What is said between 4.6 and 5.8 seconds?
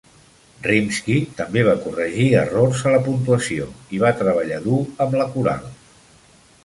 dur amb la coral.